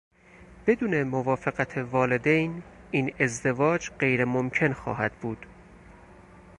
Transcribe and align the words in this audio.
بدون 0.67 1.03
موافقت 1.03 1.77
والدین 1.77 2.63
این 2.91 3.13
ازدواج 3.19 3.89
غیرممکن 3.91 4.73
خواهد 4.73 5.11
بود. 5.13 5.45